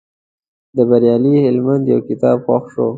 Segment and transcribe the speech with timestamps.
[0.75, 2.87] د بریالي هلمند یو کتاب خوښ شو.